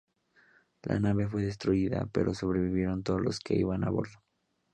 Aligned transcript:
La 0.81 0.99
nave 0.99 1.27
fue 1.27 1.43
destruida, 1.43 2.09
pero 2.11 2.33
sobrevivieron 2.33 3.03
todos 3.03 3.21
los 3.21 3.39
que 3.39 3.53
iban 3.59 3.83
a 3.83 3.91
bordo 3.91 4.19